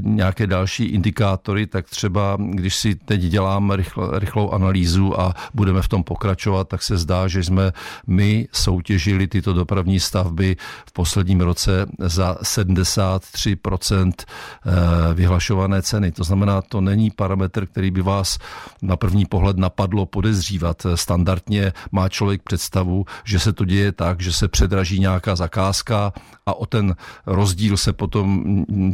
nějaké 0.00 0.46
další 0.46 0.84
indikátory, 0.84 1.66
tak 1.66 1.88
třeba 1.88 2.36
když 2.38 2.76
si 2.76 2.94
teď 2.94 3.20
dělám 3.20 3.70
rychl, 3.70 4.10
rychlou 4.18 4.50
analýzu 4.50 5.20
a 5.20 5.34
budeme 5.54 5.82
v 5.82 5.88
tom 5.88 6.04
pokračovat, 6.04 6.45
pokračovat, 6.46 6.68
tak 6.68 6.82
se 6.82 6.96
zdá, 6.98 7.28
že 7.28 7.44
jsme 7.44 7.72
my 8.06 8.48
soutěžili 8.52 9.26
tyto 9.26 9.52
dopravní 9.52 10.00
stavby 10.00 10.56
v 10.86 10.92
posledním 10.92 11.40
roce 11.40 11.86
za 11.98 12.38
73% 12.42 14.12
eh, 14.14 15.14
vyhlašované 15.14 15.82
ceny. 15.82 16.12
To 16.12 16.24
znamená, 16.24 16.62
to 16.62 16.80
není 16.80 17.10
parametr, 17.10 17.66
který 17.66 17.90
by 17.90 18.02
vás 18.02 18.38
na 18.82 18.96
první 18.96 19.26
pohled 19.26 19.56
napadlo 19.56 20.06
podezřívat. 20.06 20.86
Standardně 20.94 21.72
má 21.92 22.08
člověk 22.08 22.42
představu, 22.42 23.04
že 23.24 23.38
se 23.38 23.52
to 23.52 23.64
děje 23.64 23.92
tak, 23.92 24.20
že 24.20 24.32
se 24.32 24.48
předraží 24.48 25.00
nějaká 25.00 25.36
zakázka 25.36 26.12
a 26.46 26.54
o 26.54 26.66
ten 26.66 26.94
rozdíl 27.26 27.76
se 27.76 27.92
potom 27.92 28.44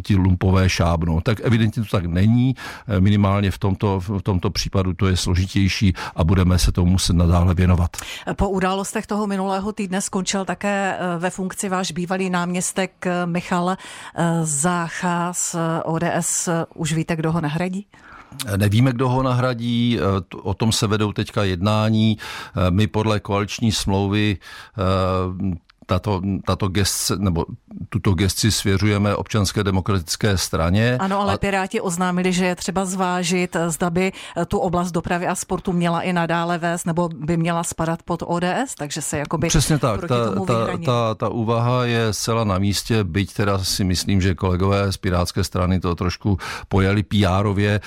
ti 0.03 0.17
lumpové 0.17 0.69
šábnou. 0.69 1.21
Tak 1.21 1.41
evidentně 1.45 1.83
to 1.83 1.89
tak 1.89 2.07
není. 2.07 2.55
Minimálně 2.99 3.51
v 3.51 3.59
tomto, 3.59 4.01
v 4.01 4.23
tomto 4.23 4.51
případu 4.51 4.95
to 4.95 5.07
je 5.07 5.17
složitější 5.17 5.93
a 6.17 6.25
budeme 6.25 6.59
se 6.59 6.73
tomu 6.73 6.91
muset 6.97 7.13
nadále 7.13 7.42
dále 7.43 7.55
věnovat. 7.55 7.91
Po 8.37 8.49
událostech 8.49 9.07
toho 9.07 9.27
minulého 9.27 9.73
týdne 9.73 10.01
skončil 10.01 10.45
také 10.45 10.97
eh, 10.99 11.19
ve 11.19 11.31
funkci 11.31 11.69
váš 11.69 11.93
bývalý 11.93 12.31
náměstek 12.31 13.07
eh, 13.07 13.27
Michal 13.27 13.71
eh, 13.71 13.77
Zácha 14.43 15.33
z 15.33 15.57
ODS. 15.85 16.49
Už 16.75 16.93
víte, 16.93 17.17
kdo 17.17 17.33
ho 17.33 17.41
nahradí? 17.41 17.87
Nevíme, 18.57 18.93
kdo 18.93 19.09
ho 19.09 19.23
nahradí, 19.23 19.99
o 20.43 20.55
tom 20.55 20.73
se 20.73 20.87
vedou 20.87 21.13
teďka 21.13 21.45
jednání. 21.45 22.19
My 22.71 22.87
podle 22.87 23.21
koaliční 23.21 23.73
smlouvy 23.73 24.37
tato, 25.87 26.21
tato 26.47 26.69
gest, 26.69 27.11
nebo 27.19 27.45
tuto 27.89 28.15
gesti 28.15 28.51
svěřujeme 28.51 29.17
občanské 29.17 29.65
demokratické 29.65 30.39
straně. 30.39 30.97
Ano, 31.01 31.21
ale 31.21 31.35
a... 31.35 31.39
Piráti 31.39 31.81
oznámili, 31.81 32.33
že 32.33 32.45
je 32.45 32.57
třeba 32.57 32.85
zvážit, 32.85 33.57
zda 33.67 33.91
by 33.91 34.13
tu 34.47 34.59
oblast 34.59 34.93
dopravy 34.93 35.27
a 35.27 35.35
sportu 35.35 35.73
měla 35.73 36.01
i 36.01 36.13
nadále 36.13 36.59
vést, 36.59 36.85
nebo 36.85 37.09
by 37.09 37.37
měla 37.37 37.65
spadat 37.65 38.03
pod 38.03 38.23
ODS, 38.27 38.75
takže 38.79 39.03
se 39.03 39.19
jakoby 39.19 39.49
Přesně 39.49 39.79
tak, 39.79 40.01
ta, 40.01 40.35
ta, 40.47 40.79
ta, 40.85 41.15
ta 41.15 41.29
úvaha 41.29 41.85
je 41.85 42.13
zcela 42.13 42.45
na 42.45 42.59
místě, 42.59 43.05
byť 43.05 43.35
teda 43.35 43.59
si 43.59 43.85
myslím, 43.85 44.21
že 44.21 44.35
kolegové 44.35 44.93
z 44.93 44.97
Pirátské 44.97 45.45
strany 45.45 45.81
to 45.81 45.95
trošku 45.95 46.39
pojali 46.69 47.03
PR-ově. 47.03 47.71
E, 47.71 47.81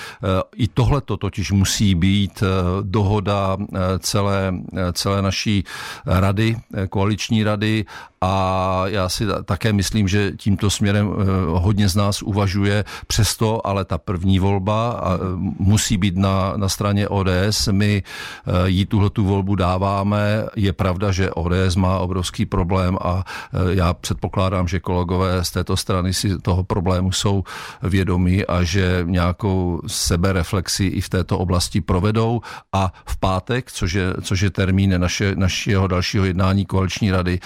I 0.56 0.68
tohle 0.68 1.00
to 1.00 1.16
totiž 1.16 1.52
musí 1.52 1.94
být 1.94 2.42
dohoda 2.82 3.56
celé, 3.98 4.54
celé 4.92 5.22
naší 5.22 5.64
rady, 6.06 6.56
koaliční 6.88 7.44
rady 7.44 7.85
a 8.20 8.84
já 8.86 9.08
si 9.08 9.24
také 9.44 9.72
myslím, 9.72 10.08
že 10.08 10.32
tímto 10.36 10.70
směrem 10.70 11.10
eh, 11.12 11.24
hodně 11.48 11.88
z 11.88 11.96
nás 11.96 12.22
uvažuje. 12.22 12.84
Přesto 13.06 13.66
ale 13.66 13.84
ta 13.84 13.98
první 13.98 14.38
volba 14.38 15.00
eh, 15.00 15.18
musí 15.58 15.96
být 15.96 16.16
na, 16.16 16.52
na 16.56 16.68
straně 16.68 17.08
ODS. 17.08 17.68
My 17.72 18.02
eh, 18.02 18.68
jí 18.68 18.86
tuhle 18.86 19.10
tu 19.10 19.24
volbu 19.24 19.54
dáváme. 19.54 20.46
Je 20.56 20.72
pravda, 20.72 21.12
že 21.12 21.30
ODS 21.30 21.76
má 21.76 21.98
obrovský 21.98 22.46
problém 22.46 22.98
a 23.00 23.24
já 23.70 23.94
předpokládám, 23.94 24.68
že 24.68 24.80
kolegové 24.80 25.44
z 25.44 25.50
této 25.50 25.76
strany 25.76 26.14
si 26.14 26.38
toho 26.38 26.64
problému 26.64 27.12
jsou 27.12 27.44
vědomí 27.82 28.46
a 28.46 28.62
že 28.62 29.04
nějakou 29.04 29.80
sebereflexi 29.86 30.84
i 30.84 31.00
v 31.00 31.08
této 31.08 31.38
oblasti 31.38 31.80
provedou 31.80 32.40
a 32.72 32.92
v 33.06 33.16
pátek, 33.16 33.72
což 33.72 33.92
je, 33.92 34.14
což 34.22 34.40
je 34.40 34.50
termín 34.50 35.00
naše, 35.00 35.34
našeho 35.36 35.86
dalšího 35.86 36.24
jednání 36.24 36.66
koaliční 36.66 37.10
rady, 37.10 37.40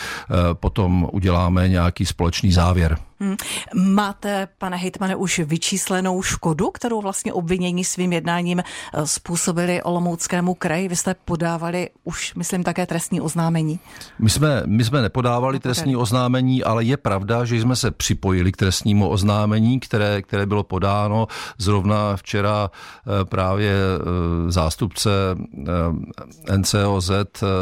potom 0.55 1.09
uděláme 1.13 1.69
nějaký 1.69 2.07
společný 2.07 2.53
závěr. 2.53 2.99
Hmm. 3.23 3.37
Máte, 3.75 4.49
pane 4.59 4.77
Hejtmane, 4.77 5.17
už 5.17 5.39
vyčíslenou 5.39 6.23
škodu, 6.23 6.71
kterou 6.71 7.01
vlastně 7.01 7.33
obvinění 7.33 7.85
svým 7.85 8.13
jednáním 8.13 8.61
eh, 8.61 9.07
způsobili 9.07 9.83
Olomouckému 9.83 10.55
kraji? 10.55 10.89
Vy 10.89 10.97
jste 10.97 11.15
podávali 11.15 11.89
už, 12.05 12.35
myslím, 12.35 12.65
také 12.65 12.87
trestní 12.87 13.21
oznámení. 13.21 13.81
My 14.19 14.31
jsme, 14.31 14.63
my 14.67 14.85
jsme 14.85 15.03
nepodávali 15.03 15.57
Nepodali. 15.57 15.75
trestní 15.75 15.97
oznámení, 15.97 16.65
ale 16.65 16.85
je 16.85 16.97
pravda, 16.97 17.45
že 17.45 17.61
jsme 17.61 17.77
se 17.77 17.91
připojili 17.91 18.53
k 18.53 18.57
trestnímu 18.57 19.09
oznámení, 19.09 19.81
které, 19.81 20.23
které 20.23 20.47
bylo 20.47 20.63
podáno. 20.63 21.27
Zrovna 21.59 22.17
včera 22.17 22.71
eh, 22.71 23.25
právě 23.25 23.73
eh, 23.73 24.53
zástupce 24.53 25.11
NCOZ 26.57 27.11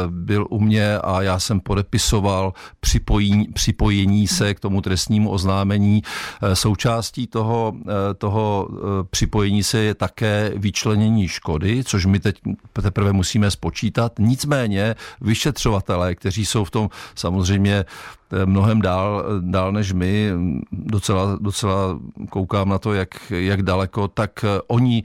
byl 0.07 0.47
u 0.49 0.59
mě 0.59 0.99
a 0.99 1.21
já 1.21 1.39
jsem 1.39 1.59
podepisoval 1.59 2.53
připojení, 2.79 3.47
připojení 3.53 4.27
se 4.27 4.53
k 4.53 4.59
tomu 4.59 4.81
trestnímu 4.81 5.29
oznámení 5.29 5.48
oznámení. 5.49 6.01
Eh, 6.41 6.55
součástí 6.55 7.27
toho, 7.27 7.73
eh, 7.81 8.13
toho 8.13 8.67
eh, 8.71 8.77
připojení 9.09 9.63
se 9.63 9.79
je 9.79 9.95
také 9.95 10.51
vyčlenění 10.55 11.27
škody, 11.27 11.83
což 11.83 12.05
my 12.05 12.19
teď 12.19 12.35
teprve 12.81 13.13
musíme 13.13 13.51
spočítat. 13.51 14.19
Nicméně 14.19 14.95
vyšetřovatelé, 15.21 16.15
kteří 16.15 16.45
jsou 16.45 16.63
v 16.63 16.71
tom 16.71 16.89
samozřejmě 17.15 17.85
mnohem 18.45 18.81
dál, 18.81 19.23
dál 19.39 19.71
než 19.71 19.91
my. 19.93 20.31
Docela, 20.71 21.37
docela 21.41 21.99
koukám 22.29 22.69
na 22.69 22.79
to, 22.79 22.93
jak, 22.93 23.09
jak 23.29 23.61
daleko, 23.61 24.07
tak 24.07 24.45
oni 24.67 25.03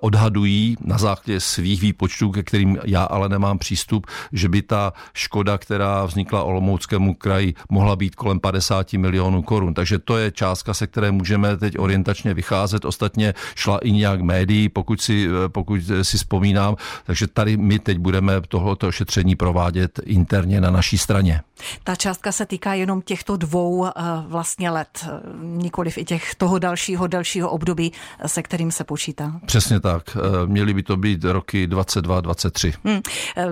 odhadují 0.00 0.76
na 0.84 0.98
základě 0.98 1.40
svých 1.40 1.80
výpočtů, 1.80 2.30
ke 2.30 2.42
kterým 2.42 2.78
já 2.84 3.04
ale 3.04 3.28
nemám 3.28 3.58
přístup, 3.58 4.06
že 4.32 4.48
by 4.48 4.62
ta 4.62 4.92
škoda, 5.12 5.58
která 5.58 6.04
vznikla 6.04 6.42
Olomouckému 6.42 7.14
kraji, 7.14 7.54
mohla 7.70 7.96
být 7.96 8.14
kolem 8.14 8.40
50 8.40 8.92
milionů 8.92 9.42
korun. 9.42 9.74
Takže 9.74 9.98
to 9.98 10.16
je 10.16 10.30
částka, 10.30 10.74
se 10.74 10.86
které 10.86 11.12
můžeme 11.12 11.56
teď 11.56 11.78
orientačně 11.78 12.34
vycházet. 12.34 12.84
Ostatně 12.84 13.34
šla 13.54 13.78
i 13.78 13.92
nějak 13.92 14.20
médií, 14.20 14.68
pokud 14.68 15.00
si, 15.00 15.28
pokud 15.48 15.80
si 16.02 16.16
vzpomínám. 16.18 16.76
Takže 17.06 17.26
tady 17.26 17.56
my 17.56 17.78
teď 17.78 17.98
budeme 17.98 18.40
tohoto 18.48 18.92
šetření 18.92 19.36
provádět 19.36 20.00
interně 20.04 20.60
na 20.60 20.70
naší 20.70 20.98
straně. 20.98 21.40
Ta 21.84 21.94
částka 21.94 22.32
se 22.32 22.46
týká 22.46 22.63
týká 22.64 22.74
jenom 22.74 23.02
těchto 23.02 23.36
dvou 23.36 23.86
vlastně 24.26 24.70
let, 24.70 25.08
nikoliv 25.36 25.98
i 25.98 26.04
těch 26.04 26.34
toho 26.34 26.58
dalšího, 26.58 27.06
dalšího 27.06 27.50
období, 27.50 27.92
se 28.26 28.42
kterým 28.42 28.72
se 28.72 28.84
počítá. 28.84 29.32
Přesně 29.46 29.80
tak. 29.80 30.16
Měly 30.46 30.74
by 30.74 30.82
to 30.82 30.96
být 30.96 31.24
roky 31.24 31.66
22, 31.66 32.20
23. 32.20 32.72
Hmm. 32.84 33.00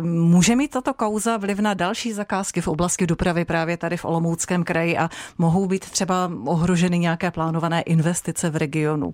Může 0.00 0.56
mít 0.56 0.70
tato 0.70 0.94
kauza 0.94 1.36
vliv 1.36 1.58
na 1.58 1.74
další 1.74 2.12
zakázky 2.12 2.60
v 2.60 2.68
oblasti 2.68 3.06
dopravy 3.06 3.44
právě 3.44 3.76
tady 3.76 3.96
v 3.96 4.04
Olomouckém 4.04 4.64
kraji 4.64 4.98
a 4.98 5.10
mohou 5.38 5.66
být 5.66 5.90
třeba 5.90 6.30
ohroženy 6.44 6.98
nějaké 6.98 7.30
plánované 7.30 7.82
investice 7.82 8.50
v 8.50 8.56
regionu? 8.56 9.12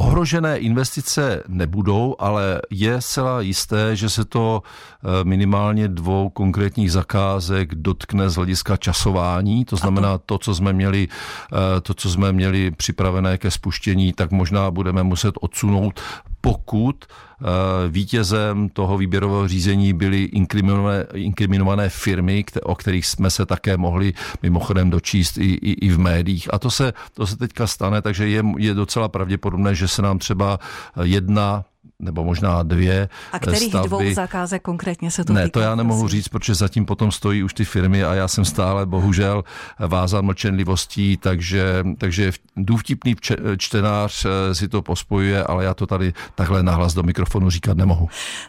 Ohrožené 0.00 0.58
investice 0.58 1.42
nebudou, 1.48 2.16
ale 2.18 2.60
je 2.70 3.00
zcela 3.00 3.40
jisté, 3.40 3.96
že 3.96 4.08
se 4.08 4.24
to 4.24 4.62
eh, 4.62 5.24
minimálně 5.24 5.88
dvou 5.88 6.28
konkrétních 6.28 6.92
zakázek 6.92 7.74
dotkne 7.74 8.30
z 8.30 8.36
hlediska 8.36 8.76
časování. 8.76 9.64
To 9.64 9.76
znamená, 9.76 10.18
to, 10.18 10.38
co 10.38 10.54
jsme 10.54 10.72
měli, 10.72 11.08
eh, 11.08 11.80
to, 11.80 11.94
co 11.94 12.10
jsme 12.10 12.32
měli 12.32 12.70
připravené 12.70 13.38
ke 13.38 13.50
spuštění, 13.50 14.12
tak 14.12 14.30
možná 14.30 14.70
budeme 14.70 15.02
muset 15.02 15.34
odsunout 15.40 16.00
pokud 16.40 17.04
eh, 17.04 17.44
vítězem 17.88 18.68
toho 18.68 18.98
výběrového 18.98 19.48
řízení 19.48 19.92
byly 19.92 20.22
inkriminované, 20.22 21.06
inkriminované 21.14 21.88
firmy, 21.88 22.44
o 22.62 22.74
kterých 22.74 23.06
jsme 23.06 23.30
se 23.30 23.46
také 23.46 23.76
mohli 23.76 24.12
mimochodem 24.42 24.90
dočíst 24.90 25.38
i, 25.38 25.44
i, 25.44 25.86
i 25.86 25.88
v 25.88 25.98
médiích. 25.98 26.54
A 26.54 26.58
to 26.58 26.70
se, 26.70 26.92
to 27.14 27.26
se 27.26 27.36
teďka 27.36 27.66
stane, 27.66 28.02
takže 28.02 28.28
je, 28.28 28.42
je 28.58 28.74
docela 28.74 29.08
pravděpodobné, 29.08 29.74
že 29.74 29.88
se 29.88 30.02
nám 30.02 30.18
třeba 30.18 30.58
jedna 31.02 31.64
nebo 31.98 32.24
možná 32.24 32.62
dvě 32.62 33.08
A 33.32 33.38
kterých 33.38 33.68
stavby. 33.68 33.88
dvou 33.88 34.14
zakázek 34.14 34.62
konkrétně 34.62 35.10
se 35.10 35.24
to 35.24 35.32
Ne, 35.32 35.50
to 35.50 35.60
já 35.60 35.74
nemohu 35.74 36.08
říct, 36.08 36.28
protože 36.28 36.54
zatím 36.54 36.86
potom 36.86 37.12
stojí 37.12 37.42
už 37.42 37.54
ty 37.54 37.64
firmy 37.64 38.04
a 38.04 38.14
já 38.14 38.28
jsem 38.28 38.44
stále 38.44 38.86
bohužel 38.86 39.44
vázán 39.78 40.24
mlčenlivostí, 40.24 41.16
takže, 41.16 41.84
takže 41.98 42.32
důvtipný 42.56 43.16
čtenář 43.56 44.24
eh, 44.24 44.54
si 44.54 44.68
to 44.68 44.82
pospojuje, 44.82 45.44
ale 45.44 45.64
já 45.64 45.74
to 45.74 45.86
tady 45.86 46.12
takhle 46.34 46.62
nahlas 46.62 46.94
do 46.94 47.02
mikrofonu 47.02 47.50
říkat 47.50 47.76
nemohu. 47.76 48.08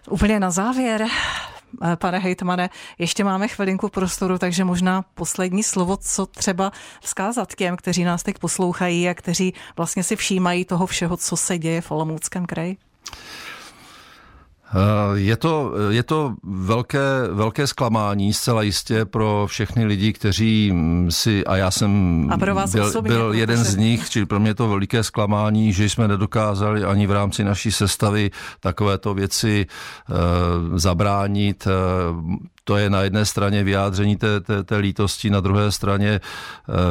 Úplně 0.09 0.39
na 0.39 0.51
závěr, 0.51 1.05
eh, 1.83 1.95
pane 1.95 2.19
hejtmane, 2.19 2.69
ještě 2.99 3.23
máme 3.23 3.47
chvilinku 3.47 3.89
prostoru, 3.89 4.37
takže 4.37 4.63
možná 4.63 5.01
poslední 5.13 5.63
slovo, 5.63 5.97
co 5.97 6.25
třeba 6.25 6.71
vzkázat 7.01 7.55
těm, 7.55 7.77
kteří 7.77 8.03
nás 8.03 8.23
teď 8.23 8.39
poslouchají 8.39 9.09
a 9.09 9.13
kteří 9.13 9.53
vlastně 9.77 10.03
si 10.03 10.15
všímají 10.15 10.65
toho 10.65 10.85
všeho, 10.87 11.17
co 11.17 11.37
se 11.37 11.57
děje 11.57 11.81
v 11.81 11.91
Olomouckém 11.91 12.45
kraji? 12.45 12.77
Eh, 14.73 15.19
je 15.19 15.37
to, 15.37 15.73
je 15.89 16.03
to 16.03 16.33
velké, 16.43 17.27
velké 17.31 17.67
zklamání 17.67 18.33
zcela 18.33 18.61
jistě 18.61 19.05
pro 19.05 19.45
všechny 19.49 19.85
lidi, 19.85 20.13
kteří 20.13 20.73
si, 21.09 21.45
a 21.45 21.55
já 21.55 21.71
jsem 21.71 22.27
a 22.31 22.37
pro 22.37 22.55
vás 22.55 22.71
byl, 22.71 22.83
osobně, 22.83 23.09
byl 23.09 23.33
jeden 23.33 23.57
z 23.57 23.75
nich, 23.75 24.09
čili 24.09 24.25
pro 24.25 24.39
mě 24.39 24.55
to 24.55 24.69
veliké 24.69 25.03
zklamání, 25.03 25.73
že 25.73 25.89
jsme 25.89 26.07
nedokázali 26.07 26.83
ani 26.83 27.07
v 27.07 27.11
rámci 27.11 27.43
naší 27.43 27.71
sestavy 27.71 28.31
takovéto 28.59 29.13
věci 29.13 29.65
e, 29.65 30.79
zabránit. 30.79 31.67
To 32.63 32.77
je 32.77 32.89
na 32.89 33.01
jedné 33.01 33.25
straně 33.25 33.63
vyjádření 33.63 34.15
té, 34.15 34.39
té, 34.39 34.63
té 34.63 34.77
lítosti, 34.77 35.29
na 35.29 35.39
druhé 35.39 35.71
straně 35.71 36.19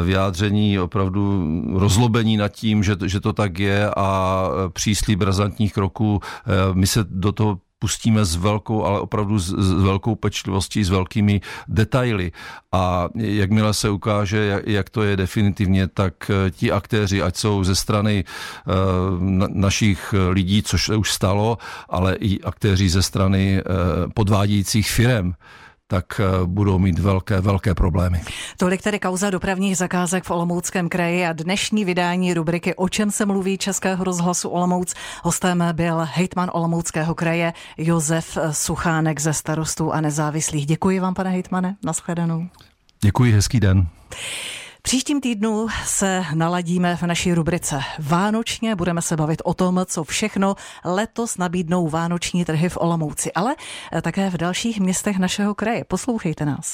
vyjádření 0.05 0.79
opravdu 0.79 1.47
rozlobení 1.79 2.37
nad 2.37 2.49
tím, 2.49 2.83
že, 2.83 2.97
že 3.07 3.21
to 3.21 3.33
tak 3.33 3.59
je 3.59 3.91
a 3.97 4.49
příslíb 4.73 5.23
razantních 5.23 5.73
kroků. 5.73 6.21
My 6.75 6.87
se 6.87 7.05
do 7.11 7.33
toho 7.33 7.59
pustíme 7.81 8.25
s 8.25 8.37
velkou, 8.37 8.85
ale 8.85 9.01
opravdu 9.01 9.39
s, 9.39 9.49
s 9.49 9.83
velkou 9.83 10.15
pečlivostí, 10.15 10.85
s 10.85 10.91
velkými 10.91 11.41
detaily. 11.69 12.33
A 12.73 13.09
jakmile 13.15 13.75
se 13.75 13.91
ukáže, 13.91 14.39
jak, 14.45 14.67
jak 14.67 14.91
to 14.91 15.03
je 15.03 15.17
definitivně, 15.17 15.89
tak 15.89 16.31
eh, 16.31 16.51
ti 16.51 16.73
aktéři, 16.73 17.23
ať 17.23 17.37
jsou 17.37 17.65
ze 17.65 17.75
strany 17.75 18.25
uh, 18.25 18.75
našich 19.49 20.15
lidí, 20.31 20.63
což 20.63 20.85
se 20.85 20.97
už 20.97 21.13
stalo, 21.13 21.59
ale 21.89 22.15
i 22.15 22.41
aktéři 22.41 22.89
ze 22.89 23.03
strany 23.03 23.63
uh, 23.63 24.13
podvádějících 24.13 24.91
firem, 24.91 25.35
tak 25.91 26.21
eh, 26.21 26.47
budou 26.47 26.79
mít 26.79 26.99
velké, 26.99 27.41
velké 27.41 27.75
problémy. 27.75 28.21
Tolik 28.57 28.83
tedy 28.83 28.99
kauza 28.99 29.31
dopravních 29.31 29.77
zakázek 29.77 30.25
v 30.25 30.31
Olomouckém 30.31 30.89
kraji 30.89 31.27
a 31.27 31.33
dnešní 31.33 31.85
vydání 31.85 32.35
rubriky 32.35 32.75
O 32.75 32.89
čem 32.89 33.11
se 33.11 33.27
mluví 33.27 33.59
Českého 33.59 34.05
rozhlasu 34.05 34.49
Olomouc. 34.49 34.95
Hostem 35.23 35.65
byl 35.73 36.09
hejtman 36.13 36.51
Olomouckého 36.53 37.15
kraje 37.15 37.53
Josef 37.79 38.39
Suchánek 38.51 39.21
ze 39.21 39.33
starostů 39.33 39.93
a 39.93 40.01
nezávislých. 40.01 40.67
Děkuji 40.67 41.01
vám, 41.01 41.15
pane 41.15 41.31
hejtmane. 41.31 41.77
Naschledanou. 41.85 42.49
Děkuji, 43.01 43.33
hezký 43.33 43.61
den. 43.61 43.87
Příštím 44.83 45.21
týdnu 45.21 45.67
se 45.85 46.25
naladíme 46.35 46.97
v 46.97 47.03
naší 47.03 47.35
rubrice 47.35 47.81
Vánočně. 47.99 48.77
Budeme 48.77 49.03
se 49.03 49.17
bavit 49.17 49.43
o 49.45 49.55
tom, 49.55 49.83
co 49.87 50.05
všechno 50.05 50.55
letos 50.85 51.39
nabídnou 51.39 51.89
vánoční 51.89 52.45
trhy 52.45 52.69
v 52.69 52.79
Olomouci, 52.81 53.33
ale 53.33 53.57
také 54.03 54.31
v 54.31 54.37
dalších 54.37 54.81
městech 54.81 55.19
našeho 55.19 55.55
kraje. 55.55 55.85
Poslouchejte 55.85 56.45
nás. 56.45 56.69